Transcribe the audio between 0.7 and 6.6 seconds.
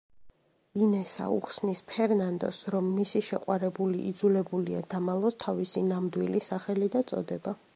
ინესა უხსნის ფერნანდოს, რომ მისი შეყვარებული იძულებულია დამალოს თავისი ნამდვილი